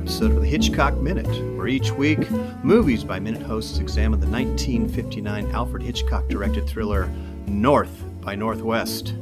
[0.00, 1.28] episode of the Hitchcock Minute,
[1.58, 2.30] where each week,
[2.64, 7.12] Movies by Minute hosts examine the 1959 Alfred Hitchcock directed thriller
[7.46, 9.12] North by Northwest.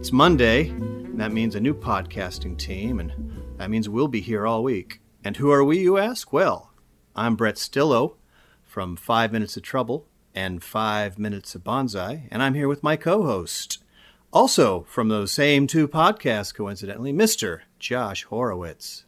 [0.00, 3.12] It's Monday, and that means a new podcasting team, and
[3.58, 5.00] that means we'll be here all week.
[5.22, 6.32] And who are we, you ask?
[6.32, 6.72] Well,
[7.14, 8.16] I'm Brett Stillo
[8.64, 12.96] from Five Minutes of Trouble and Five Minutes of Banzai, and I'm here with my
[12.96, 13.78] co host,
[14.32, 17.60] also from those same two podcasts, coincidentally, Mr.
[17.78, 19.04] Josh Horowitz.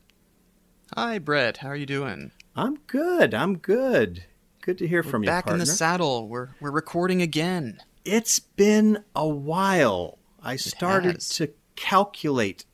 [0.96, 1.58] Hi, Brett.
[1.58, 2.32] How are you doing?
[2.56, 3.32] I'm good.
[3.34, 4.24] I'm good.
[4.62, 5.28] Good to hear We're from you.
[5.28, 6.28] back in the saddle.
[6.28, 7.78] We're we're recording again.
[8.04, 10.18] It's been a while.
[10.42, 11.28] I started has.
[11.30, 12.64] to calculate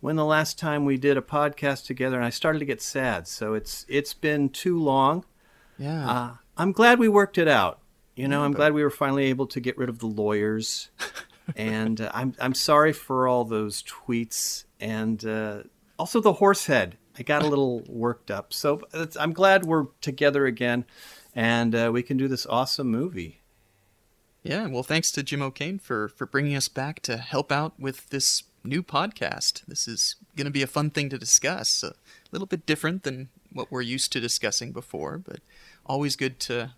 [0.00, 3.26] when the last time we did a podcast together, and I started to get sad.
[3.26, 5.24] So it's it's been too long.
[5.78, 6.08] Yeah.
[6.08, 7.80] Uh, I'm glad we worked it out.
[8.14, 10.06] You know, Yeah, I'm but- glad we were finally able to get rid of the
[10.06, 10.90] lawyers.
[11.56, 15.62] and uh, I'm I'm sorry for all those tweets and uh,
[15.98, 16.96] also the horse head.
[17.18, 18.52] I got a little worked up.
[18.52, 18.82] So
[19.18, 20.84] I'm glad we're together again,
[21.34, 23.40] and uh, we can do this awesome movie.
[24.42, 24.66] yeah.
[24.66, 28.42] Well, thanks to Jim O'Kane for for bringing us back to help out with this
[28.64, 29.64] new podcast.
[29.66, 31.82] This is going to be a fun thing to discuss.
[31.82, 31.94] A
[32.32, 35.40] little bit different than what we're used to discussing before, but
[35.86, 36.72] always good to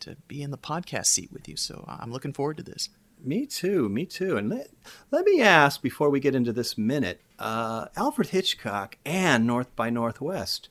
[0.00, 1.56] to be in the podcast seat with you.
[1.56, 2.88] So I'm looking forward to this.
[3.22, 4.36] Me too, me too.
[4.36, 4.68] And let,
[5.10, 9.90] let me ask before we get into this minute uh, Alfred Hitchcock and North by
[9.90, 10.68] Northwest.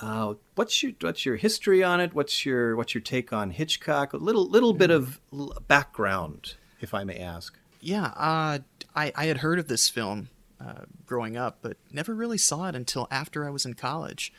[0.00, 2.14] Uh, what's your what's your history on it?
[2.14, 4.12] What's your what's your take on Hitchcock?
[4.12, 5.20] A little little bit of
[5.66, 7.58] background, if I may ask.
[7.80, 8.60] Yeah, uh,
[8.94, 10.28] I, I had heard of this film
[10.60, 14.32] uh, growing up, but never really saw it until after I was in college.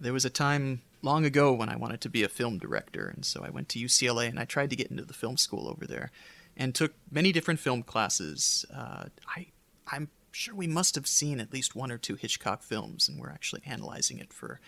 [0.00, 3.24] There was a time long ago when I wanted to be a film director, and
[3.24, 5.86] so I went to UCLA and I tried to get into the film school over
[5.86, 6.10] there,
[6.60, 8.66] and took many different film classes.
[8.72, 9.46] Uh, I
[9.90, 13.30] I'm sure we must have seen at least one or two Hitchcock films, and we're
[13.30, 14.60] actually analyzing it for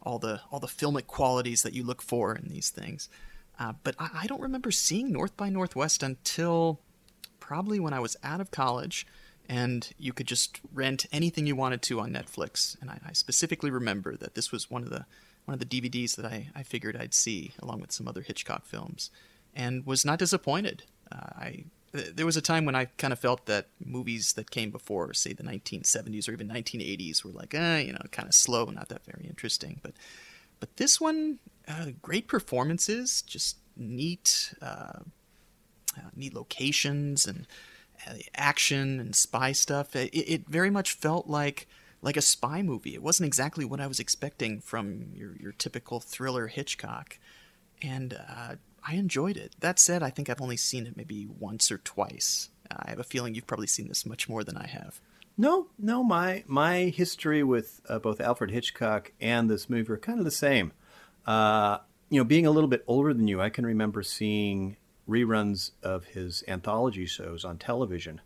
[0.00, 3.10] all the all the filmic qualities that you look for in these things.
[3.58, 6.80] Uh, but I, I don't remember seeing North by Northwest until
[7.40, 9.06] probably when I was out of college
[9.48, 12.80] and you could just rent anything you wanted to on Netflix.
[12.80, 15.04] And I, I specifically remember that this was one of the
[15.46, 18.64] one of the DVDs that I, I figured I'd see along with some other Hitchcock
[18.64, 19.10] films,
[19.54, 20.84] and was not disappointed.
[21.12, 24.50] Uh, I th- there was a time when I kind of felt that movies that
[24.50, 28.34] came before, say the 1970s or even 1980s, were like, eh, you know, kind of
[28.34, 29.80] slow, not that very interesting.
[29.82, 29.92] But
[30.60, 34.54] but this one, uh, great performances, just neat.
[34.60, 35.00] Uh,
[35.96, 37.46] uh, neat locations and
[38.06, 39.94] uh, action and spy stuff.
[39.96, 41.66] It, it very much felt like
[42.02, 42.94] like a spy movie.
[42.94, 47.18] It wasn't exactly what I was expecting from your your typical thriller Hitchcock,
[47.82, 48.56] and uh,
[48.86, 49.54] I enjoyed it.
[49.60, 52.48] That said, I think I've only seen it maybe once or twice.
[52.70, 55.00] I have a feeling you've probably seen this much more than I have.
[55.36, 60.18] No, no, my my history with uh, both Alfred Hitchcock and this movie are kind
[60.18, 60.72] of the same.
[61.26, 61.78] Uh,
[62.10, 64.76] you know, being a little bit older than you, I can remember seeing
[65.08, 68.20] reruns of his anthology shows on television.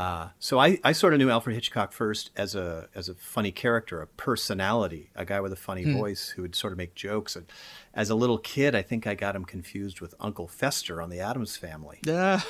[0.00, 3.52] Uh, so I, I sort of knew Alfred Hitchcock first as a as a funny
[3.52, 7.36] character, a personality, a guy with a funny voice who would sort of make jokes.
[7.36, 7.44] And
[7.92, 11.20] as a little kid, I think I got him confused with Uncle Fester on The
[11.20, 12.40] Addams Family Yeah.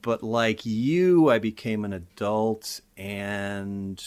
[0.00, 4.02] but like you, I became an adult and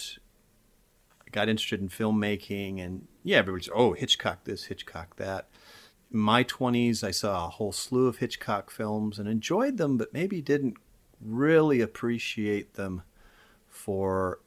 [1.31, 2.83] got interested in filmmaking.
[2.83, 5.49] And yeah, everybody's, oh, Hitchcock this, Hitchcock that.
[6.11, 10.13] In my 20s, I saw a whole slew of Hitchcock films and enjoyed them, but
[10.13, 10.77] maybe didn't
[11.23, 13.03] really appreciate them
[13.67, 14.39] for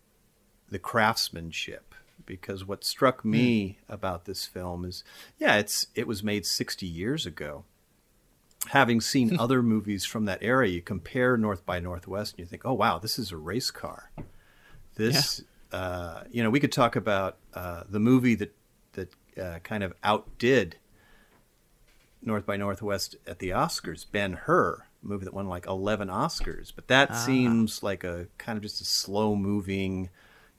[0.70, 1.94] the craftsmanship.
[2.26, 5.04] Because what struck me about this film is,
[5.38, 7.64] yeah, it's it was made 60 years ago
[8.68, 12.62] having seen other movies from that era, you compare North by Northwest and you think,
[12.64, 14.10] oh, wow, this is a race car.
[14.96, 18.54] This, uh, you know, we could talk about uh, the movie that,
[18.92, 20.76] that uh, kind of outdid
[22.22, 26.72] North by Northwest at the Oscars, Ben Hur, movie that won like 11 Oscars.
[26.74, 30.10] But that seems like a kind of just a slow moving,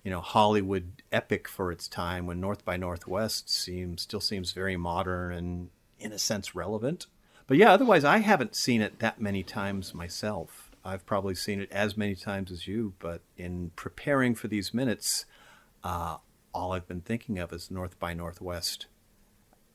[0.04, 4.78] you know, Hollywood epic for its time when North by Northwest seems still seems very
[4.78, 5.70] modern and
[6.00, 7.08] in a sense relevant.
[7.48, 10.72] But yeah, otherwise I haven't seen it that many times myself.
[10.84, 15.26] I've probably seen it as many times as you, but in preparing for these minutes,
[15.84, 16.18] uh,
[16.54, 18.86] all I've been thinking of is North by Northwest.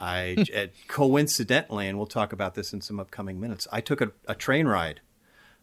[0.00, 3.68] I uh, coincidentally, and we'll talk about this in some upcoming minutes.
[3.70, 5.00] I took a, a train ride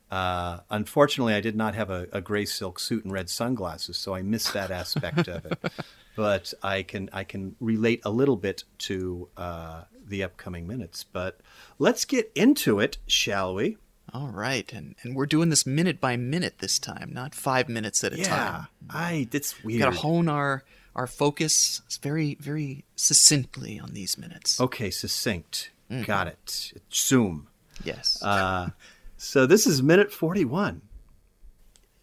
[0.09, 4.15] Uh, unfortunately, I did not have a, a gray silk suit and red sunglasses, so
[4.15, 5.59] I missed that aspect of it.
[6.15, 11.03] But I can I can relate a little bit to uh, the upcoming minutes.
[11.03, 11.41] But
[11.77, 13.77] let's get into it, shall we?
[14.13, 18.03] All right, and and we're doing this minute by minute this time, not five minutes
[18.03, 18.67] at a Yeah, time.
[18.89, 19.27] I.
[19.31, 19.81] It's weird.
[19.81, 20.63] Got to hone our
[20.97, 24.59] our focus is very very succinctly on these minutes.
[24.59, 25.71] Okay, succinct.
[26.05, 26.73] Got it.
[26.93, 27.47] Zoom.
[27.85, 28.21] Yes.
[28.21, 28.71] Uh,
[29.15, 30.81] so this is minute forty-one.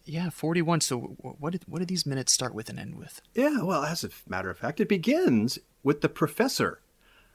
[0.05, 0.81] yeah, forty one.
[0.81, 3.21] So what did what did these minutes start with and end with?
[3.35, 6.79] Yeah, well, as a matter of fact, it begins with the professor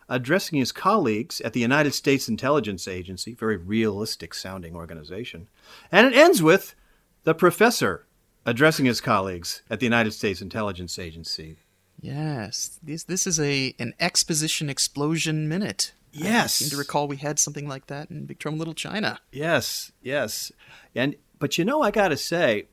[0.08, 5.46] addressing his colleagues at the United States Intelligence Agency, very realistic sounding organization.
[5.92, 6.74] And it ends with
[7.22, 8.06] the professor
[8.46, 11.56] addressing his colleagues at the United States Intelligence Agency.
[12.00, 15.92] Yes, this this is a an exposition explosion minute.
[16.14, 16.54] I Yes.
[16.54, 19.20] seem to recall we had something like that in Big Trouble in Little China.
[19.30, 20.50] Yes, yes.
[20.94, 22.66] And but you know I got to say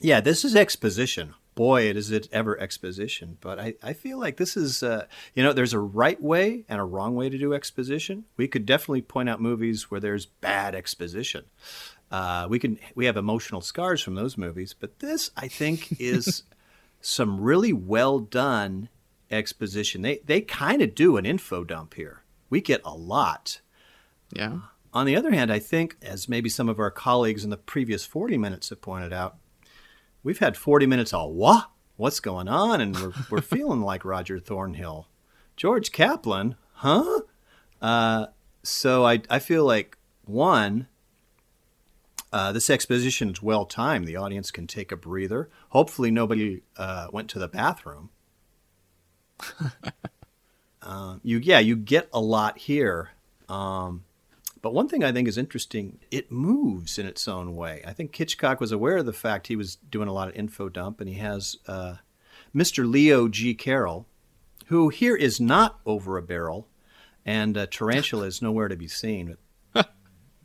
[0.00, 1.34] yeah, this is exposition.
[1.54, 3.38] Boy, it is it ever exposition.
[3.40, 6.80] But I, I feel like this is, uh, you know, there's a right way and
[6.80, 8.24] a wrong way to do exposition.
[8.36, 11.44] We could definitely point out movies where there's bad exposition.
[12.14, 16.44] Uh, we can we have emotional scars from those movies, but this I think is
[17.00, 18.88] some really well done
[19.32, 20.02] exposition.
[20.02, 22.22] They they kind of do an info dump here.
[22.50, 23.60] We get a lot.
[24.30, 24.58] Yeah.
[24.92, 28.06] On the other hand, I think, as maybe some of our colleagues in the previous
[28.06, 29.36] 40 minutes have pointed out,
[30.22, 31.68] we've had 40 minutes of what?
[31.96, 32.80] What's going on?
[32.80, 35.08] And we're, we're feeling like Roger Thornhill.
[35.56, 37.22] George Kaplan, huh?
[37.82, 38.26] Uh,
[38.62, 40.86] so I, I feel like, one,
[42.34, 44.08] uh, this exposition is well timed.
[44.08, 45.48] The audience can take a breather.
[45.68, 48.10] Hopefully, nobody uh, went to the bathroom.
[50.82, 53.10] uh, you, yeah, you get a lot here.
[53.48, 54.02] Um,
[54.60, 57.84] but one thing I think is interesting, it moves in its own way.
[57.86, 60.68] I think Hitchcock was aware of the fact he was doing a lot of info
[60.68, 61.98] dump, and he has uh,
[62.52, 62.90] Mr.
[62.90, 63.54] Leo G.
[63.54, 64.08] Carroll,
[64.66, 66.66] who here is not over a barrel,
[67.24, 69.36] and uh, Tarantula is nowhere to be seen.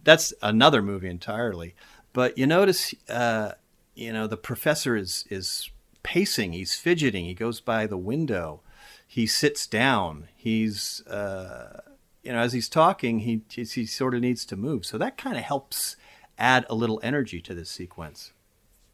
[0.03, 1.75] That's another movie entirely.
[2.13, 3.53] But you notice, uh,
[3.95, 5.69] you know, the professor is is
[6.03, 6.53] pacing.
[6.53, 7.25] He's fidgeting.
[7.25, 8.61] He goes by the window.
[9.05, 10.27] He sits down.
[10.35, 11.81] He's uh,
[12.23, 14.85] you know, as he's talking, he he sort of needs to move.
[14.85, 15.95] So that kind of helps
[16.37, 18.33] add a little energy to this sequence.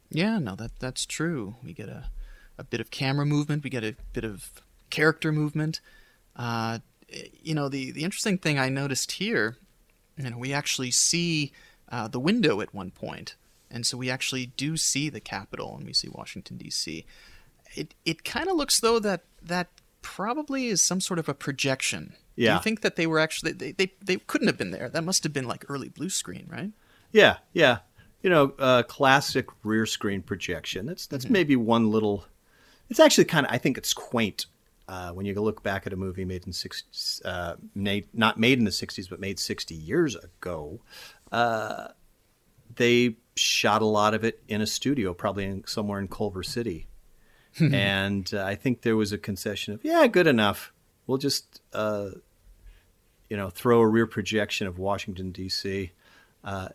[0.10, 1.56] Yeah, no, that that's true.
[1.64, 2.06] We get a,
[2.58, 3.64] a bit of camera movement.
[3.64, 5.82] We get a bit of character movement.
[6.36, 6.80] Uh,
[7.10, 9.58] you know, the the interesting thing I noticed here,
[10.18, 11.52] you know, we actually see
[11.90, 13.36] uh, the window at one point,
[13.70, 17.06] and so we actually do see the Capitol, and we see Washington D.C.
[17.76, 19.70] It it kind of looks though that that
[20.02, 22.14] probably is some sort of a projection.
[22.36, 22.52] Yeah.
[22.52, 24.90] Do you think that they were actually they, they they couldn't have been there?
[24.90, 26.72] That must have been like early blue screen, right?
[27.12, 27.80] Yeah, yeah.
[28.22, 30.86] You know, uh, classic rear screen projection.
[30.86, 32.26] That's that's maybe one little.
[32.90, 33.52] It's actually kind of.
[33.52, 34.46] I think it's quaint
[34.88, 38.60] uh, when you look back at a movie made in six, uh, made, not made
[38.60, 40.80] in the '60s, but made 60 years ago.
[41.32, 41.88] Uh,
[42.76, 46.88] they shot a lot of it in a studio, probably in, somewhere in Culver City,
[47.60, 50.72] and uh, I think there was a concession of, yeah, good enough.
[51.08, 52.10] We'll just, uh,
[53.30, 55.92] you know, throw a rear projection of Washington D.C.
[56.44, 56.70] Uh,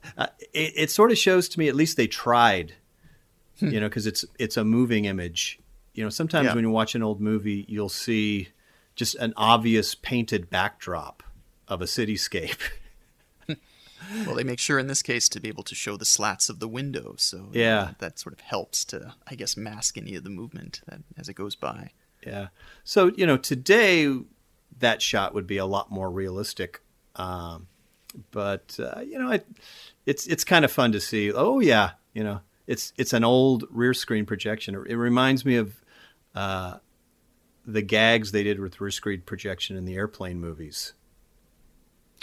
[0.52, 2.74] it, it sort of shows to me at least they tried,
[3.60, 5.59] you know, because it's it's a moving image.
[5.94, 6.54] You know, sometimes Yeah.
[6.54, 8.48] when you watch an old movie, you'll see
[8.96, 11.22] just an obvious painted backdrop
[11.68, 12.58] of a cityscape.
[14.26, 16.58] Well, they make sure in this case to be able to show the slats of
[16.58, 17.92] the window, so Yeah.
[17.98, 21.34] that sort of helps to, I guess, mask any of the movement that, as it
[21.34, 21.90] goes by.
[22.26, 22.48] Yeah.
[22.82, 24.12] So you know, today
[24.78, 26.80] that shot would be a lot more realistic.
[27.16, 27.68] Um,
[28.32, 29.46] but uh, you know, it,
[30.06, 31.30] it's it's kind of fun to see.
[31.32, 34.76] Oh yeah, you know, it's it's an old rear screen projection.
[34.76, 35.74] It, it reminds me of
[36.36, 36.76] uh,
[37.66, 40.92] the gags they did with rear screen projection in the airplane movies.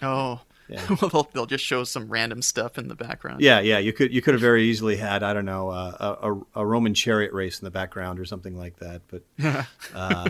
[0.02, 0.40] Oh,
[0.70, 0.86] Yeah.
[1.02, 3.42] well, they'll, they'll just show some random stuff in the background.
[3.42, 3.78] Yeah, yeah.
[3.80, 6.66] You could you could have very easily had I don't know uh, a, a, a
[6.66, 9.02] Roman chariot race in the background or something like that.
[9.10, 9.24] But
[9.94, 10.30] uh,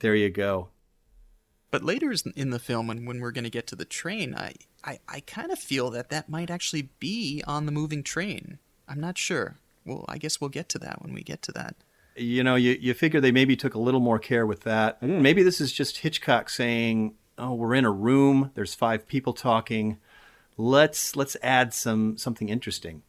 [0.00, 0.68] there you go.
[1.70, 4.54] But later in the film, and when we're going to get to the train, I,
[4.84, 8.58] I, I kind of feel that that might actually be on the moving train.
[8.88, 9.56] I'm not sure.
[9.84, 11.76] Well, I guess we'll get to that when we get to that.
[12.16, 14.98] you know, you, you figure they maybe took a little more care with that.
[15.00, 15.22] Hmm.
[15.22, 18.50] Maybe this is just Hitchcock saying, "Oh, we're in a room.
[18.54, 19.98] There's five people talking.
[20.56, 23.02] Let's let's add some something interesting."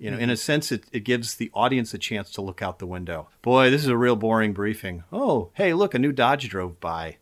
[0.00, 0.38] You know, in a mm-hmm.
[0.38, 3.28] sense, it, it gives the audience a chance to look out the window.
[3.42, 5.04] Boy, this is a real boring briefing.
[5.12, 7.18] Oh, hey, look, a new Dodge drove by.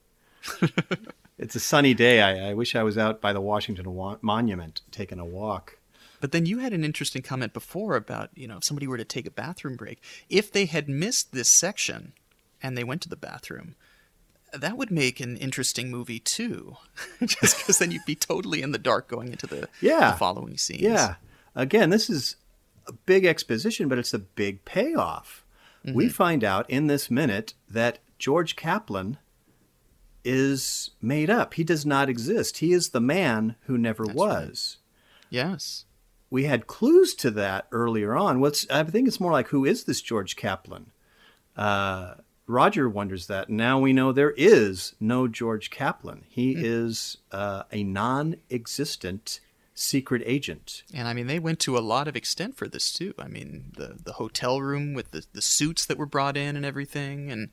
[1.39, 2.23] it's a sunny day.
[2.23, 5.78] I, I wish I was out by the Washington wa- Monument taking a walk.
[6.21, 9.05] But then you had an interesting comment before about, you know, if somebody were to
[9.05, 12.13] take a bathroom break, if they had missed this section
[12.63, 13.77] and they went to the bathroom,
[14.53, 16.77] that would make an interesting movie too.
[17.25, 20.13] Just because then you'd be totally in the dark going into the, Yeah.
[20.13, 20.83] the following scenes.
[20.83, 21.17] Yeah.
[21.55, 22.37] Again, this is
[22.87, 25.45] a big exposition, but it's a big payoff.
[25.85, 26.13] We mm-hmm.
[26.13, 29.19] find out in this minute that George Kaplan
[30.25, 31.55] is made up.
[31.55, 32.59] He does not exist.
[32.59, 34.77] He is the man who never That's was.
[35.31, 35.85] Yes.
[36.31, 38.41] We had clues to that earlier on.
[38.41, 40.91] What's I think it's more like who is this George Kaplan?
[41.57, 42.15] Uh,
[42.47, 43.51] Roger wonders that.
[43.51, 46.25] Now we know there is no George Kaplan.
[46.29, 49.41] He is uh, a non-existent
[49.75, 50.83] secret agent.
[50.93, 53.15] And I mean, they went to a lot of extent for this too.
[53.19, 56.65] I mean, the the hotel room with the, the suits that were brought in and
[56.65, 57.51] everything, and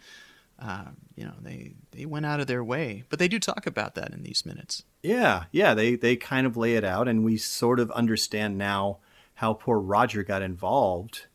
[0.60, 0.86] uh,
[1.16, 3.04] you know, they they went out of their way.
[3.10, 4.84] But they do talk about that in these minutes.
[5.04, 9.00] Yeah, yeah, they they kind of lay it out, and we sort of understand now
[9.36, 11.28] how poor Roger got involved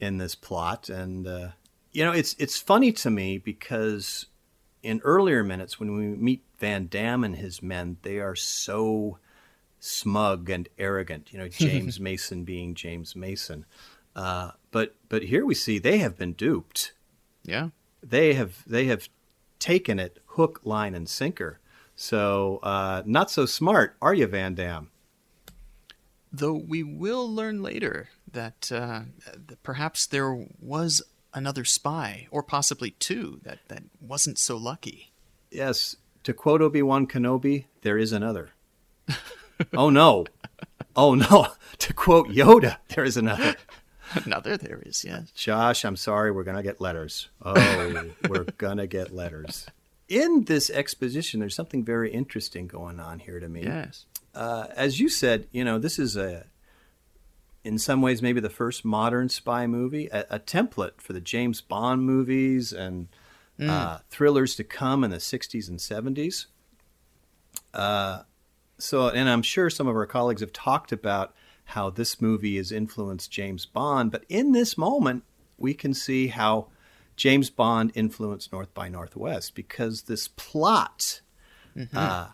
[0.00, 0.88] in this plot.
[0.88, 1.48] And uh,
[1.92, 4.26] you know, it's it's funny to me because
[4.82, 9.18] in earlier minutes when we meet Vandamm and his men, they are so
[9.80, 11.32] smug and arrogant.
[11.32, 13.64] You know, James Mason being James Mason.
[14.14, 16.92] Uh, but but here we see they have been duped
[17.44, 17.68] Yeah.
[18.02, 19.08] They have they have
[19.58, 21.58] taken it hook, line, and sinker.
[21.96, 24.86] So uh, not so smart, are you, Vandamm?
[26.32, 29.00] Though we will learn later that, uh,
[29.46, 31.02] that perhaps there was
[31.34, 35.12] another spy, or possibly two, that, that wasn't so lucky.
[35.50, 35.96] Yes.
[36.24, 38.50] To quote Obi Wan Kenobi, there is another.
[39.72, 40.26] oh no,
[40.94, 41.48] oh no.
[41.78, 43.54] To quote Yoda, there is another.
[44.24, 45.30] another there is, yes.
[45.32, 47.28] Josh, I'm sorry, we're gonna get letters.
[47.42, 49.66] Oh, we're gonna get letters.
[50.08, 53.64] In this exposition, there's something very interesting going on here to me.
[53.64, 54.06] Yes.
[54.34, 56.46] uh, as you said, you know, this is a,
[57.64, 61.60] in some ways, maybe the first modern spy movie, a, a template for the James
[61.60, 63.08] Bond movies and
[63.60, 66.46] uh, thrillers to come in the 60s and 70s.
[67.74, 68.22] Uh,
[68.78, 71.34] so, and I'm sure some of our colleagues have talked about
[71.68, 75.22] how this movie has influenced James Bond, but in this moment,
[75.58, 76.68] we can see how
[77.14, 81.20] James Bond influenced North by Northwest because this plot
[81.92, 82.28] uh,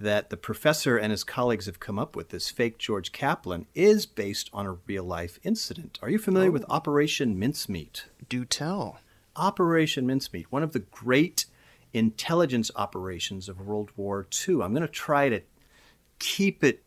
[0.00, 4.06] that the professor and his colleagues have come up with, this fake George Kaplan, is
[4.06, 5.98] based on a real life incident.
[6.02, 8.06] Are you familiar with Operation Mincemeat?
[8.28, 8.98] Do tell.
[9.36, 11.46] Operation Mincemeat, one of the great
[11.92, 14.62] intelligence operations of World War II.
[14.62, 15.42] I'm going to try to
[16.18, 16.82] keep it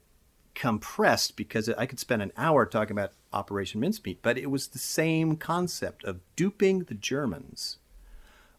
[0.55, 4.79] compressed because I could spend an hour talking about Operation Mincemeat, but it was the
[4.79, 7.77] same concept of duping the Germans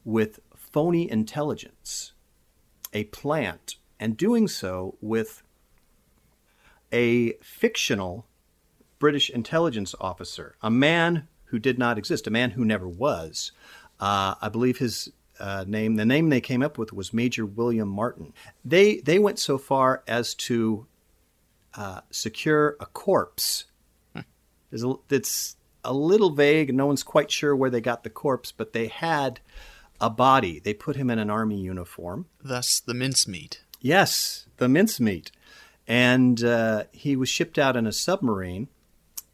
[0.05, 2.13] with phony intelligence,
[2.93, 5.43] a plant, and doing so with
[6.93, 8.27] a fictional
[8.99, 13.53] British intelligence officer, a man who did not exist, a man who never was.
[14.01, 17.89] Uh, I believe his uh, name, the name they came up with was Major William
[17.89, 18.33] Martin.
[18.65, 20.87] They they went so far as to
[21.77, 23.65] uh, secure a corpse.
[24.15, 28.53] A, it's a little vague, and no one's quite sure where they got the corpse,
[28.53, 29.41] but they had
[30.01, 30.59] a body.
[30.59, 32.27] They put him in an army uniform.
[32.43, 33.63] Thus, the mincemeat.
[33.81, 35.31] Yes, the mincemeat.
[35.87, 38.69] And uh, he was shipped out in a submarine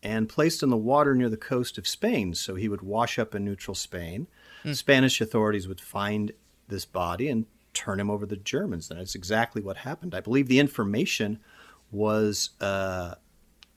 [0.03, 2.35] and placed in the water near the coast of Spain.
[2.35, 4.27] So he would wash up in neutral Spain.
[4.73, 6.33] Spanish authorities would find
[6.69, 8.91] this body and turn him over to the Germans.
[8.91, 10.15] And that's exactly what happened.
[10.15, 11.39] I believe the information
[11.91, 13.15] was uh,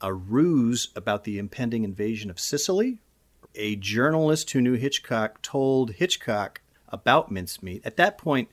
[0.00, 2.98] a ruse about the impending invasion of Sicily.
[3.54, 7.82] A journalist who knew Hitchcock told Hitchcock about mincemeat.
[7.84, 8.48] At that point,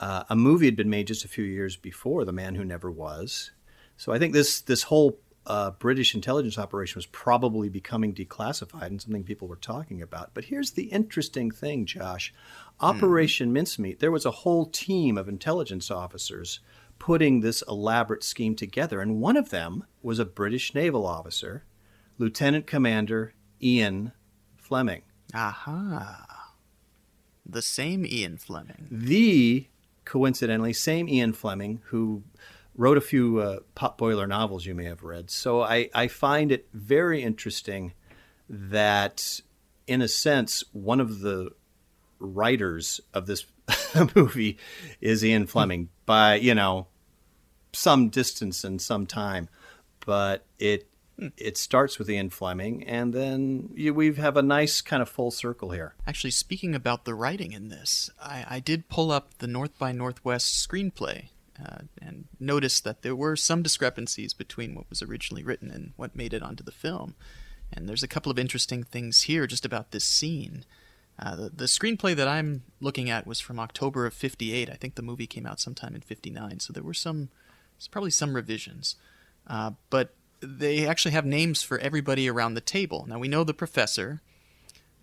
[0.00, 2.90] uh, a movie had been made just a few years before, The Man Who Never
[2.90, 3.50] Was.
[3.96, 9.00] So I think this this whole uh, British intelligence operation was probably becoming declassified and
[9.00, 10.30] something people were talking about.
[10.34, 12.32] But here's the interesting thing, Josh.
[12.80, 16.60] Operation Mincemeat, there was a whole team of intelligence officers
[16.98, 21.64] putting this elaborate scheme together, and one of them was a British naval officer,
[22.18, 24.12] Lieutenant Commander Ian
[24.56, 25.02] Fleming.
[25.34, 26.54] Aha.
[27.46, 28.88] The same Ian Fleming.
[28.90, 29.68] the
[30.04, 32.22] coincidentally same Ian Fleming who
[32.74, 35.30] wrote a few uh, potboiler novels you may have read.
[35.30, 37.92] So I, I find it very interesting
[38.48, 39.40] that,
[39.86, 41.50] in a sense, one of the
[42.18, 43.44] writers of this
[44.14, 44.58] movie
[45.00, 46.86] is Ian Fleming by you know
[47.72, 49.48] some distance and some time,
[50.04, 50.88] but it
[51.36, 55.30] it starts with Ian Fleming, and then you, we have a nice kind of full
[55.30, 55.94] circle here.
[56.06, 59.92] Actually, speaking about the writing in this, I, I did pull up the North by
[59.92, 61.28] Northwest screenplay,
[61.62, 66.16] uh, and noticed that there were some discrepancies between what was originally written and what
[66.16, 67.14] made it onto the film.
[67.70, 70.64] And there's a couple of interesting things here just about this scene.
[71.18, 74.70] Uh, the, the screenplay that I'm looking at was from October of 58.
[74.70, 77.28] I think the movie came out sometime in 59, so there were some,
[77.90, 78.96] probably some revisions.
[79.46, 83.04] Uh, but they actually have names for everybody around the table.
[83.08, 84.20] Now, we know the professor,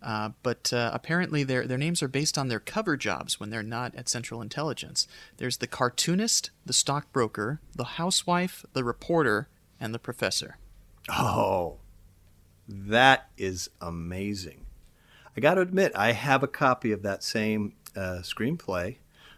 [0.02, 3.64] uh, but uh, apparently their, their names are based on their cover jobs when they're
[3.64, 5.08] not at Central Intelligence.
[5.38, 10.58] There's the cartoonist, the stockbroker, the housewife, the reporter, and the professor.
[11.10, 11.78] Oh,
[12.68, 14.65] that is amazing.
[15.36, 18.98] I got to admit, I have a copy of that same uh, screenplay.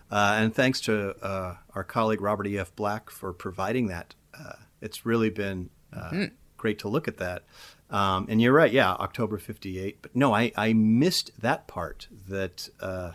[0.10, 2.76] Uh, and thanks to uh, our colleague Robert E.F.
[2.76, 4.16] Black for providing that.
[4.38, 6.26] Uh, it's really been mm-hmm.
[6.56, 7.44] great to look at that.
[7.90, 10.02] Um, and you're right, yeah, October 58.
[10.02, 13.12] But no, I, I missed that part that uh,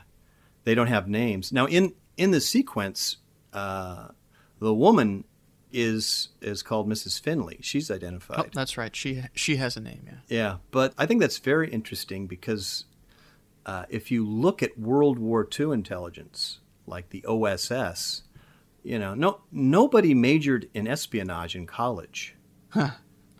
[0.65, 1.53] they don't have names.
[1.53, 3.19] Now, in, in the sequence,
[3.53, 4.09] uh,
[4.59, 5.25] the woman
[5.73, 7.21] is is called Mrs.
[7.21, 7.59] Finley.
[7.63, 8.39] She's identified.
[8.39, 8.95] Oh, that's right.
[8.95, 10.03] She she has a name.
[10.07, 10.19] Yeah.
[10.29, 12.85] Yeah, but I think that's very interesting because
[13.67, 18.23] uh, if you look at World War II intelligence, like the OSS,
[18.83, 22.37] you know, no nobody majored in espionage in college.
[22.71, 22.91] Huh.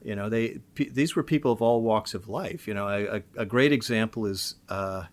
[0.05, 2.67] You know, they p- these were people of all walks of life.
[2.67, 5.05] You know, a, a great example is uh,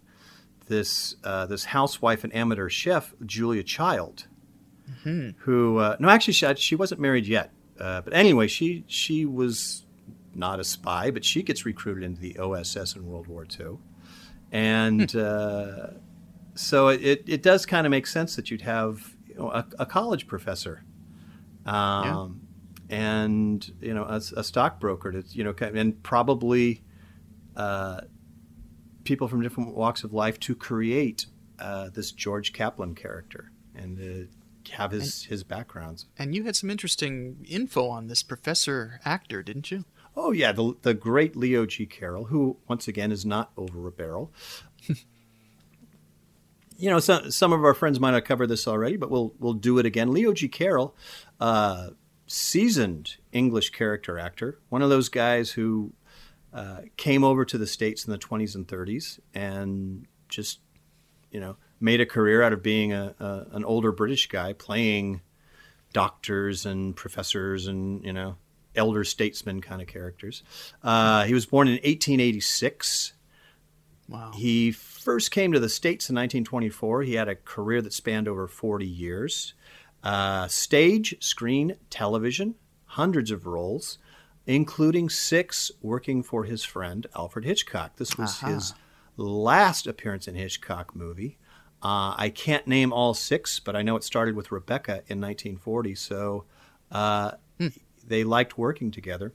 [0.67, 4.27] this uh, this housewife and amateur chef Julia Child
[4.89, 5.29] mm-hmm.
[5.39, 7.51] who uh, no, actually she, she wasn't married yet.
[7.79, 9.85] Uh, but anyway, she she was
[10.35, 13.77] not a spy, but she gets recruited into the OSS in World War II,
[14.51, 15.19] and hmm.
[15.19, 15.87] uh,
[16.55, 19.85] so it it does kind of make sense that you'd have you know, a, a,
[19.85, 20.83] college professor.
[21.65, 22.41] Um,
[22.89, 22.97] yeah.
[22.97, 26.83] And you know a, a stockbroker to you know and probably
[27.55, 28.01] uh,
[29.03, 31.27] people from different walks of life to create
[31.59, 34.27] uh, this George Kaplan character and uh,
[34.71, 36.05] have his and, his backgrounds.
[36.17, 39.85] And you had some interesting info on this professor actor, didn't you?
[40.15, 41.85] Oh yeah, the the great Leo G.
[41.85, 44.31] Carroll, who once again is not over a barrel.
[46.77, 49.53] you know, some some of our friends might have covered this already, but we'll we'll
[49.53, 50.11] do it again.
[50.11, 50.47] Leo G.
[50.47, 50.95] Carroll,
[51.39, 51.89] uh,
[52.27, 55.93] seasoned English character actor, one of those guys who
[56.53, 60.59] uh, came over to the states in the 20s and 30s and just
[61.31, 65.21] you know made a career out of being a, a, an older British guy playing
[65.93, 68.35] doctors and professors and you know
[68.75, 70.43] elder statesman kind of characters.
[70.83, 73.13] Uh, he was born in 1886.
[74.07, 74.31] Wow.
[74.33, 77.03] He first came to the States in 1924.
[77.03, 79.53] He had a career that spanned over 40 years.
[80.03, 83.97] Uh, stage, screen, television, hundreds of roles,
[84.47, 87.97] including six working for his friend Alfred Hitchcock.
[87.97, 88.73] This was his
[89.17, 91.37] last appearance in Hitchcock movie.
[91.81, 95.95] Uh, I can't name all six, but I know it started with Rebecca in 1940.
[95.95, 96.45] So
[96.91, 97.67] uh, hmm.
[98.05, 99.33] they liked working together.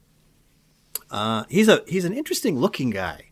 [1.10, 3.30] Uh, he's a he's an interesting looking guy.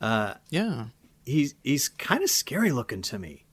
[0.00, 0.86] Uh, yeah,
[1.24, 3.46] he's he's kind of scary looking to me.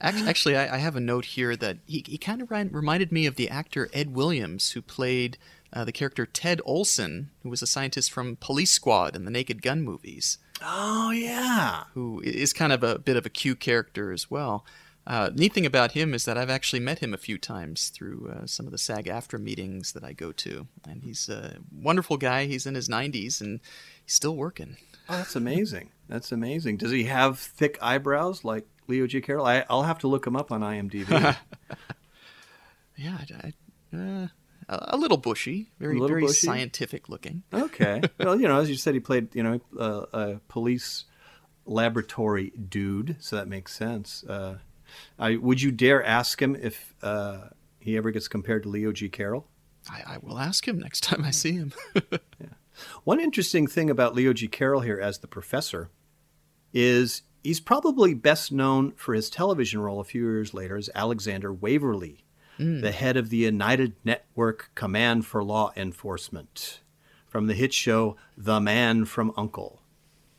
[0.00, 3.36] Actually, I, I, have a note here that he, he kind of reminded me of
[3.36, 5.38] the actor Ed Williams, who played
[5.72, 9.62] uh, the character Ted Olsen, who was a scientist from Police Squad and the Naked
[9.62, 10.38] Gun movies.
[10.62, 14.64] Oh yeah, who is kind of a bit of a Q character as well.
[15.06, 18.32] Uh, neat thing about him is that I've actually met him a few times through
[18.34, 22.46] uh, some of the SAG-AFTRA meetings that I go to, and he's a wonderful guy.
[22.46, 23.60] He's in his 90s and
[24.04, 24.76] he's still working.
[25.08, 25.90] Oh, that's amazing.
[26.08, 26.78] That's amazing.
[26.78, 29.20] Does he have thick eyebrows like Leo G.
[29.20, 29.46] Carroll?
[29.46, 31.08] I, will have to look him up on IMDb.
[32.96, 33.52] yeah, I,
[33.92, 34.26] I, uh,
[34.68, 36.46] a little bushy, very very bushy.
[36.46, 37.42] scientific looking.
[37.52, 38.02] Okay.
[38.18, 41.04] well, you know, as you said, he played you know uh, a police
[41.64, 44.24] laboratory dude, so that makes sense.
[44.24, 44.58] Uh,
[45.18, 47.48] I, would you dare ask him if uh,
[47.78, 49.08] he ever gets compared to Leo G.
[49.08, 49.48] Carroll?
[49.90, 51.72] I, I will ask him next time I see him.
[52.10, 52.18] yeah.
[53.04, 54.48] One interesting thing about Leo G.
[54.48, 55.90] Carroll here as the professor
[56.72, 61.52] is he's probably best known for his television role a few years later as Alexander
[61.52, 62.25] Waverly
[62.58, 62.80] mm.
[62.80, 66.80] the head of the United Network Command for Law Enforcement,
[67.26, 69.80] from the hit show The Man from Uncle.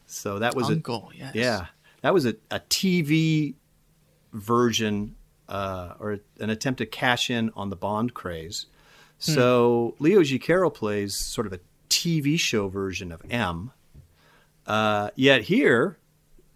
[0.06, 1.36] So that was U.N.C.L.E., a, yes.
[1.36, 1.66] Yeah,
[2.02, 3.56] that was a, a TV
[4.34, 5.16] version
[5.50, 8.68] uh, or an attempt to cash in on the Bond craze.
[9.24, 9.32] Hmm.
[9.34, 10.40] So Leo G.
[10.40, 13.72] Carroll plays sort of a TV show version of M.
[14.66, 15.98] Uh, yet here,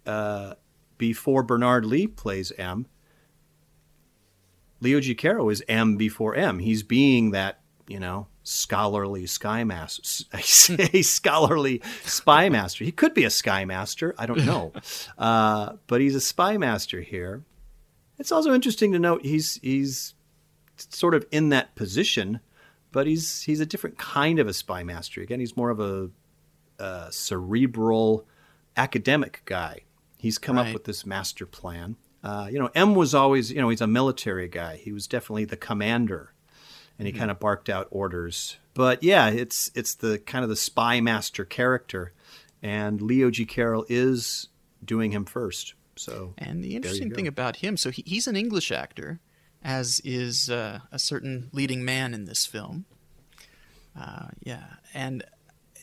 [0.06, 0.54] uh,
[0.98, 2.86] before Bernard Lee plays M,
[4.82, 5.14] Leo G.
[5.14, 6.58] Carroll is M before M.
[6.58, 10.24] He's being that, you know, scholarly sky master.
[10.32, 12.84] I say scholarly spy master.
[12.84, 14.14] He could be a sky master.
[14.18, 14.72] I don't know.
[15.18, 17.44] Uh, but he's a spy master here.
[18.18, 20.14] It's also interesting to note he's he's
[20.76, 22.40] sort of in that position,
[22.90, 25.20] but he's he's a different kind of a spy master.
[25.20, 26.10] Again, he's more of a,
[26.82, 28.26] a cerebral
[28.76, 29.80] academic guy.
[30.18, 30.68] He's come Right.
[30.68, 31.96] up with this master plan.
[32.22, 34.76] Uh, you know, M was always you know he's a military guy.
[34.76, 36.32] He was definitely the commander,
[36.98, 38.58] and he kind of barked out orders.
[38.74, 42.12] But yeah, it's it's the kind of the spy master character,
[42.62, 43.44] and Leo G.
[43.44, 44.48] Carroll is
[44.84, 45.74] doing him first.
[45.96, 49.20] So And the interesting thing about him, so he, he's an English actor,
[49.62, 52.86] as is uh, a certain leading man in this film.
[53.98, 55.22] Uh, yeah, and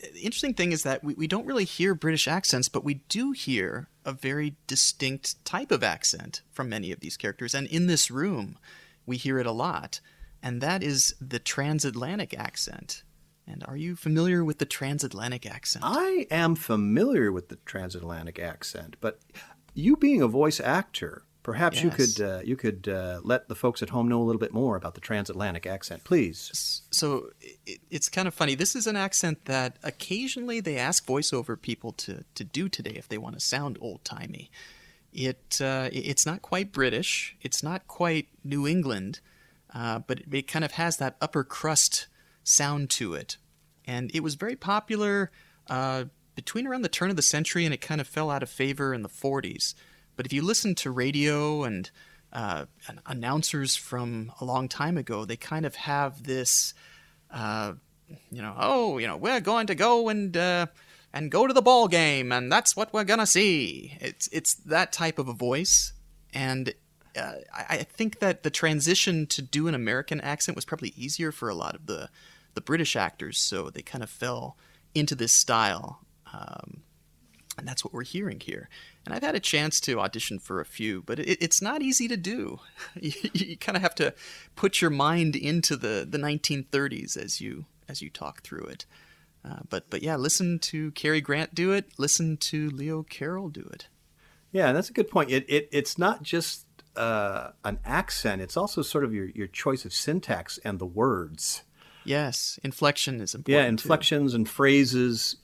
[0.00, 3.32] the interesting thing is that we, we don't really hear British accents, but we do
[3.32, 7.54] hear a very distinct type of accent from many of these characters.
[7.54, 8.58] And in this room,
[9.06, 10.00] we hear it a lot,
[10.42, 13.02] and that is the transatlantic accent.
[13.46, 15.84] And are you familiar with the transatlantic accent?
[15.86, 19.18] I am familiar with the transatlantic accent, but
[19.74, 23.82] you being a voice actor, perhaps you could uh, you could uh, let the folks
[23.82, 26.82] at home know a little bit more about the transatlantic accent, please.
[26.90, 28.54] so it, it's kind of funny.
[28.54, 33.08] This is an accent that occasionally they ask voiceover people to, to do today if
[33.08, 34.50] they want to sound old timey.
[35.12, 37.36] It uh, it's not quite British.
[37.42, 39.18] It's not quite New England,
[39.74, 42.06] uh, but it, it kind of has that upper crust
[42.44, 43.38] sound to it,
[43.84, 45.32] and it was very popular
[45.68, 46.04] uh,
[46.36, 48.94] between around the turn of the century, and it kind of fell out of favor
[48.94, 49.74] in the 40s.
[50.20, 51.90] But if you listen to radio and
[52.30, 56.74] uh, an- announcers from a long time ago, they kind of have this,
[57.30, 57.72] uh,
[58.30, 60.66] you know, oh, you know, we're going to go and uh,
[61.14, 63.96] and go to the ball game, and that's what we're gonna see.
[63.98, 65.94] It's it's that type of a voice,
[66.34, 66.74] and
[67.16, 71.32] uh, I, I think that the transition to do an American accent was probably easier
[71.32, 72.10] for a lot of the
[72.52, 74.58] the British actors, so they kind of fell
[74.94, 76.00] into this style.
[76.30, 76.82] Um,
[77.58, 78.68] and that's what we're hearing here.
[79.04, 82.08] And I've had a chance to audition for a few, but it, it's not easy
[82.08, 82.60] to do.
[83.00, 84.14] You, you kind of have to
[84.56, 88.86] put your mind into the, the 1930s as you as you talk through it.
[89.44, 91.86] Uh, but but yeah, listen to Cary Grant do it.
[91.98, 93.88] Listen to Leo Carroll do it.
[94.52, 95.30] Yeah, that's a good point.
[95.30, 99.84] It, it it's not just uh, an accent; it's also sort of your your choice
[99.84, 101.62] of syntax and the words.
[102.04, 103.62] Yes, inflection is important.
[103.62, 103.70] Yeah, too.
[103.70, 105.36] inflections and phrases.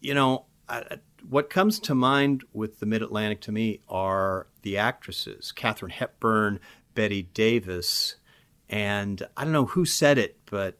[0.00, 0.98] You know, I,
[1.28, 6.60] what comes to mind with the Mid Atlantic to me are the actresses Katharine Hepburn,
[6.94, 8.16] Bette Davis,
[8.68, 10.78] and I don't know who said it, but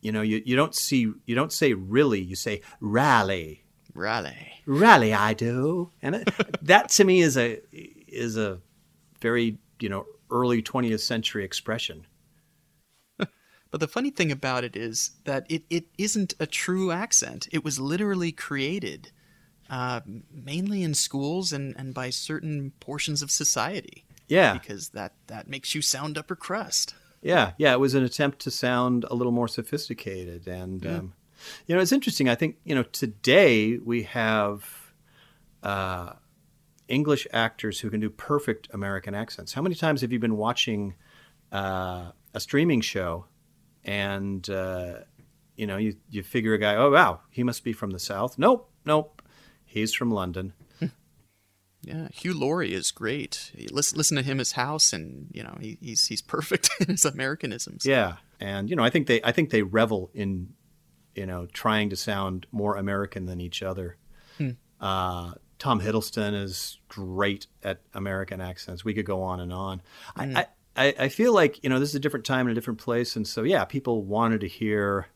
[0.00, 4.62] you know, you, you don't see you don't say really, you say rally, Raleigh.
[4.66, 5.14] rally.
[5.14, 6.28] I do, and it,
[6.62, 8.60] that to me is a is a
[9.20, 12.06] very you know early 20th century expression.
[13.72, 17.48] But the funny thing about it is that it, it isn't a true accent.
[17.50, 19.10] It was literally created
[19.70, 24.04] uh, mainly in schools and, and by certain portions of society.
[24.28, 26.94] Yeah, Because that, that makes you sound upper crust.
[27.22, 31.12] Yeah, yeah, it was an attempt to sound a little more sophisticated, and um,
[31.66, 32.28] you know, it's interesting.
[32.28, 34.92] I think you know today we have
[35.62, 36.14] uh,
[36.88, 39.52] English actors who can do perfect American accents.
[39.52, 40.94] How many times have you been watching
[41.52, 43.26] uh, a streaming show,
[43.84, 44.94] and uh,
[45.56, 48.38] you know, you you figure a guy, oh wow, he must be from the South.
[48.38, 49.22] Nope, nope,
[49.64, 50.52] he's from London.
[51.84, 53.50] Yeah, Hugh Laurie is great.
[53.72, 57.04] Listen, listen to him his house, and you know he, he's he's perfect in his
[57.04, 57.84] Americanisms.
[57.84, 60.52] Yeah, and you know, I think they I think they revel in
[61.16, 63.96] you know trying to sound more American than each other.
[64.80, 68.84] Uh, Tom Hiddleston is great at American accents.
[68.84, 69.80] We could go on and on.
[70.16, 72.80] I, I I feel like you know this is a different time and a different
[72.80, 75.08] place, and so yeah, people wanted to hear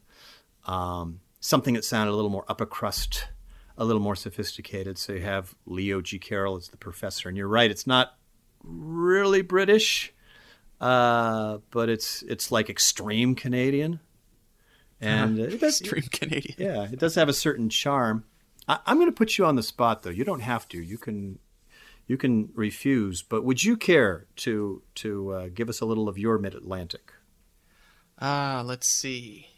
[0.64, 3.28] um, something that sounded a little more upper crust,
[3.78, 4.98] a little more sophisticated.
[4.98, 6.18] So you have Leo G.
[6.18, 8.16] Carroll as the professor, and you're right, it's not
[8.62, 10.12] really British
[10.80, 14.00] uh, but it's it's like extreme Canadian,
[15.00, 16.54] and uh, it does, Extreme Canadian.
[16.58, 18.24] yeah, it does have a certain charm.
[18.68, 20.10] I, I'm going to put you on the spot, though.
[20.10, 20.78] You don't have to.
[20.82, 21.38] You can
[22.06, 23.22] you can refuse.
[23.22, 27.12] But would you care to to uh, give us a little of your Mid Atlantic?
[28.20, 29.48] Ah, let's see.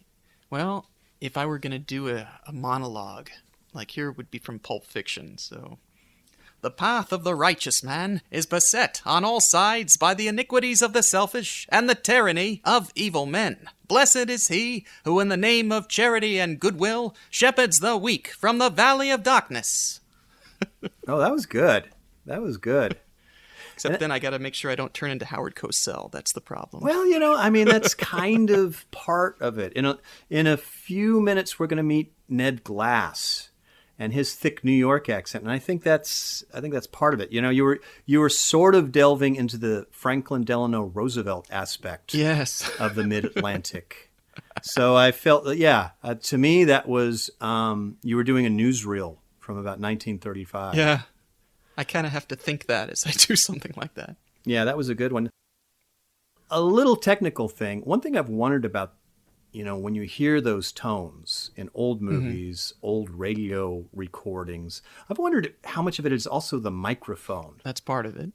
[0.51, 0.89] Well,
[1.21, 3.31] if I were going to do a, a monologue,
[3.73, 5.79] like here would be from Pulp Fiction, so.
[6.61, 10.93] The path of the righteous man is beset on all sides by the iniquities of
[10.93, 13.69] the selfish and the tyranny of evil men.
[13.87, 18.59] Blessed is he who, in the name of charity and goodwill, shepherds the weak from
[18.59, 20.01] the valley of darkness.
[21.07, 21.89] Oh, that was good.
[22.29, 22.97] That was good.
[23.75, 26.11] Except then I gotta make sure I don't turn into Howard Cosell.
[26.11, 26.83] That's the problem.
[26.83, 29.73] Well, you know, I mean, that's kind of part of it.
[29.75, 29.99] In a
[30.31, 33.51] in a few minutes, we're going to meet Ned Glass,
[33.97, 37.21] and his thick New York accent, and I think that's I think that's part of
[37.21, 37.31] it.
[37.31, 42.15] You know, you were you were sort of delving into the Franklin Delano Roosevelt aspect
[42.15, 42.69] Yes.
[42.81, 44.11] of the Mid Atlantic.
[44.63, 48.51] so I felt that yeah, uh, to me that was um, you were doing a
[48.51, 50.75] newsreel from about 1935.
[50.75, 51.03] yeah.
[51.79, 54.17] I kind of have to think that as I do something like that.
[54.45, 55.31] Yeah, that was a good one.
[56.51, 57.83] A little technical thing.
[57.83, 58.95] One thing I've wondered about,
[59.53, 62.19] you know, when you hear those tones in old mm-hmm.
[62.19, 67.61] movies, old radio recordings, I've wondered how much of it is also the microphone.
[67.63, 68.33] That's part of it.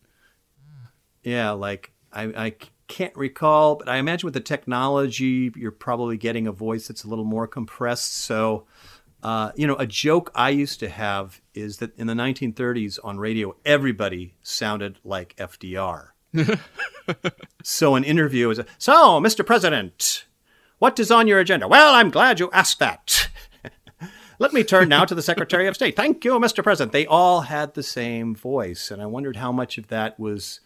[1.24, 2.56] Yeah, like I, I
[2.88, 7.10] can't recall, but I imagine with the technology, you're probably getting a voice that's a
[7.10, 8.14] little more compressed.
[8.14, 8.68] So,
[9.24, 13.18] uh, you know, a joke I used to have is that in the 1930s on
[13.18, 16.10] radio, everybody sounded like FDR.
[17.64, 19.46] so an interview is, so, Mr.
[19.46, 20.26] President,
[20.80, 21.68] what is on your agenda?
[21.70, 23.30] Well, I'm glad you asked that.
[24.40, 25.96] Let me turn now to the Secretary of State.
[25.96, 26.62] Thank you, Mr.
[26.62, 26.92] President.
[26.92, 30.60] They all had the same voice, and I wondered how much of that was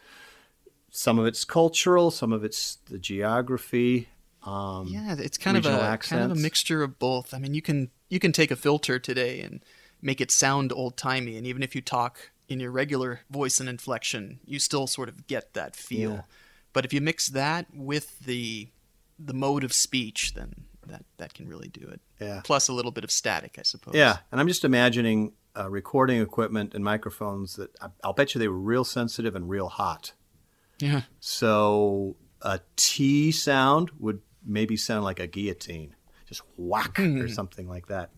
[0.89, 4.07] some of it's cultural, some of it's the geography.
[4.41, 7.33] Um, Yeah, it's kind of a regional kind of a mixture of both.
[7.35, 9.61] I mean, you can you can take a filter today and
[10.01, 13.67] make it sound old timey, and even if you talk in your regular voice and
[13.67, 16.11] inflection, you still sort of get that feel.
[16.11, 16.21] Yeah.
[16.73, 18.69] But if you mix that with the
[19.19, 20.53] the mode of speech, then
[20.85, 21.99] that that can really do it.
[22.21, 22.41] Yeah.
[22.43, 23.95] Plus a little bit of static, I suppose.
[23.95, 28.39] Yeah, and I'm just imagining uh, recording equipment and microphones that I- I'll bet you
[28.39, 30.13] they were real sensitive and real hot.
[30.79, 31.01] Yeah.
[31.19, 35.95] So a T sound would maybe sound like a guillotine,
[36.27, 38.11] just whack or something like that.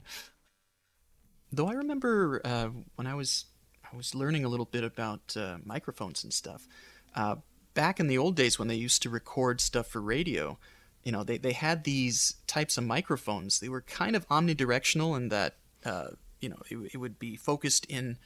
[1.52, 3.46] Though I remember uh, when I was
[3.92, 6.68] I was learning a little bit about uh, microphones and stuff.
[7.16, 7.38] Uh,
[7.74, 10.58] back in the old days when they used to record stuff for radio,
[11.04, 13.60] you know, they, they had these types of microphones.
[13.60, 17.86] They were kind of omnidirectional in that, uh, you know, it, it would be focused
[17.86, 18.18] in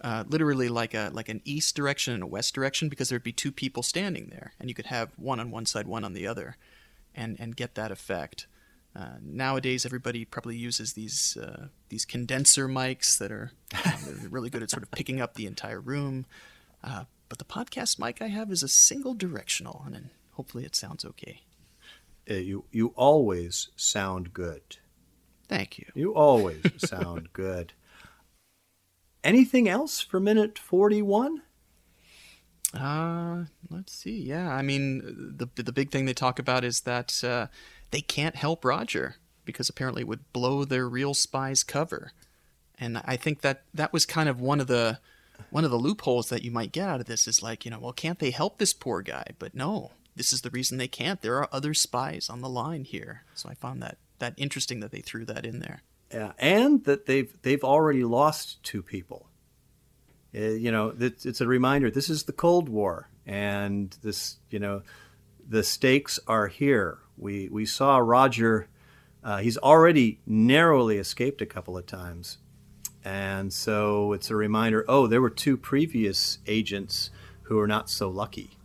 [0.00, 3.32] uh, literally like a like an east direction and a west direction because there'd be
[3.32, 6.26] two people standing there, and you could have one on one side, one on the
[6.26, 6.56] other,
[7.14, 8.46] and and get that effect.
[8.94, 13.52] Uh, nowadays, everybody probably uses these uh, these condenser mics that are
[14.06, 16.26] you really good at sort of picking up the entire room.
[16.84, 20.76] Uh, but the podcast mic I have is a single directional, and then hopefully it
[20.76, 21.40] sounds okay.
[22.30, 24.76] Uh, you you always sound good.
[25.48, 25.86] Thank you.
[25.94, 27.72] You always sound good.
[29.24, 31.42] Anything else for minute 41?
[32.74, 34.18] Uh, let's see.
[34.18, 37.46] Yeah, I mean, the the big thing they talk about is that uh,
[37.92, 42.12] they can't help Roger because apparently it would blow their real spy's cover,
[42.78, 44.98] and I think that that was kind of one of the
[45.50, 47.78] one of the loopholes that you might get out of this is like, you know,
[47.78, 49.26] well, can't they help this poor guy?
[49.38, 51.20] But no, this is the reason they can't.
[51.20, 53.22] There are other spies on the line here.
[53.34, 55.82] So I found that that interesting that they threw that in there.
[56.12, 59.28] Yeah, and that they've they've already lost two people.
[60.34, 61.90] Uh, you know, it's, it's a reminder.
[61.90, 64.82] This is the Cold War, and this, you know,
[65.46, 66.98] the stakes are here.
[67.22, 68.68] We we saw Roger.
[69.24, 72.38] Uh, he's already narrowly escaped a couple of times,
[73.04, 74.84] and so it's a reminder.
[74.88, 77.10] Oh, there were two previous agents
[77.42, 78.56] who were not so lucky.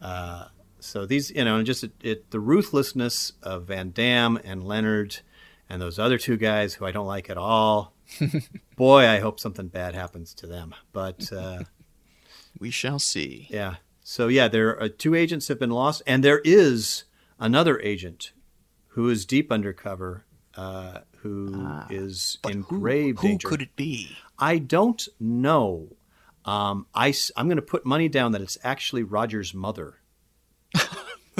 [0.00, 0.46] Uh,
[0.78, 5.20] so these, you know, just it, it, the ruthlessness of Vandamm and Leonard
[5.68, 7.94] and those other two guys who I don't like at all.
[8.76, 10.74] Boy, I hope something bad happens to them.
[10.92, 11.60] But uh,
[12.60, 13.48] We shall see.
[13.50, 17.04] yeah, so yeah, there are two agents have been lost, and there is
[17.44, 18.32] another agent
[18.88, 20.24] who is deep undercover,
[20.56, 23.48] uh, who is But in who, grave who danger.
[23.48, 24.16] could it be?
[24.38, 25.88] I don't know.
[26.44, 29.96] Um, I, am going to put money down that it's actually Roger's mother.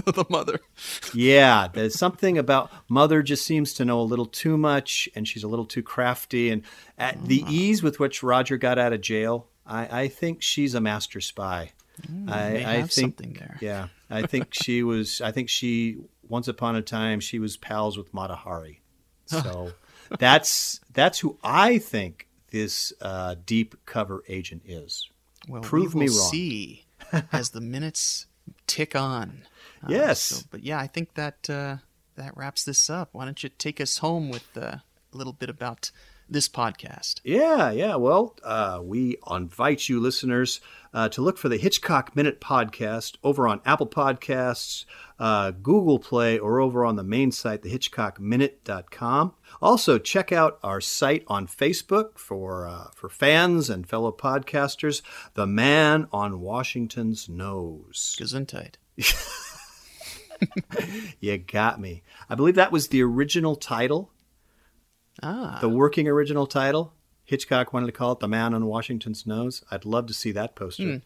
[0.04, 0.60] the mother.
[1.12, 5.44] Yeah, there's something about mother just seems to know a little too much, and she's
[5.44, 6.50] a little too crafty.
[6.50, 6.62] And
[6.98, 7.20] at Ah.
[7.26, 11.20] the ease with which Roger got out of jail, I, I think she's a master
[11.20, 11.72] spy.
[12.02, 13.56] I, may I have think, something there.
[13.60, 15.20] Yeah, I think she was.
[15.20, 15.96] I think she
[16.29, 18.81] once upon a time she was pals with Mata Hari.
[19.27, 19.72] So
[20.18, 25.09] that's that's who I think this uh, deep cover agent is.
[25.48, 26.31] Well, Prove we me wrong.
[26.31, 26.85] see
[27.33, 28.27] as the minutes
[28.66, 29.42] tick on.
[29.83, 30.22] Uh, Yes.
[30.22, 31.77] so- but yeah, I think that uh,
[32.16, 33.11] that wraps this up.
[33.12, 35.90] Why don't you take us home with uh, a little bit about
[36.28, 37.20] this podcast?
[37.24, 37.96] Yeah, yeah.
[37.96, 40.60] Well, uh, we invite you listeners
[40.92, 44.84] uh, to look for the Hitchcock Minute podcast over on Apple Podcasts,
[45.18, 49.34] uh, Google Play, or over on the main site, thehitchcockminute.com.
[49.60, 55.02] Also, check out our site on Facebook for uh, for fans and fellow podcasters,
[55.34, 58.16] The Man on Washington's Nose.
[58.18, 58.74] Gesundheit.
[61.20, 62.02] You got me.
[62.28, 64.10] I believe that was the original title,
[65.22, 66.94] Ah, the working original title.
[67.24, 69.64] Hitchcock wanted to call it The Man on Washington's Nose.
[69.70, 71.00] I'd love to see that poster.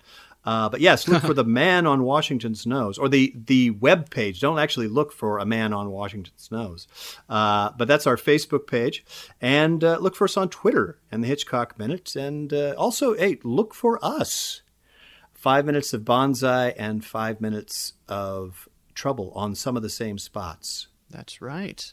[0.44, 4.40] Uh, but yes, look for The Man on Washington's Nose or the, the web page.
[4.40, 6.88] Don't actually look for A Man on Washington's Nose.
[7.29, 9.05] Uh, but that's our Facebook page.
[9.40, 12.16] And uh, look for us on Twitter and the Hitchcock Minute.
[12.16, 14.62] And uh, also, hey, look for us.
[15.35, 20.88] Five minutes of Banzai and five minutes of trouble on some of the same spots.
[21.11, 21.92] That's right.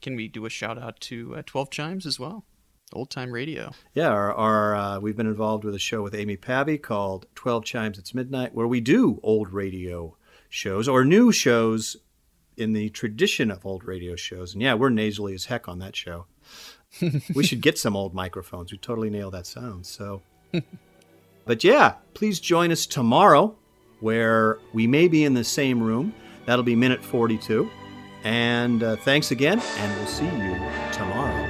[0.00, 2.44] Can we do a shout out to uh, 12 Chimes as well?
[2.92, 3.72] Old time radio.
[3.94, 7.64] Yeah, our, our uh, we've been involved with a show with Amy Pavey called 12
[7.64, 10.16] Chimes It's Midnight, where we do old radio
[10.48, 11.96] shows or new shows
[12.56, 14.54] in the tradition of old radio shows.
[14.54, 16.26] And yeah, we're nasally as heck on that show.
[17.34, 18.72] we should get some old microphones.
[18.72, 19.86] We totally nail that sound.
[19.86, 20.22] So,
[21.46, 23.56] but yeah, please join us tomorrow,
[24.00, 26.12] where we may be in the same room.
[26.46, 27.70] That'll be minute 42.
[28.24, 30.54] And uh, thanks again, and we'll see you
[30.92, 31.46] tomorrow.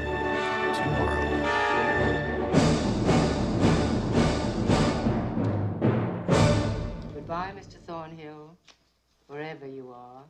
[0.75, 1.31] Tomorrow.
[7.15, 7.79] Goodbye, Mr.
[7.87, 8.57] Thornhill,
[9.27, 10.23] wherever you are.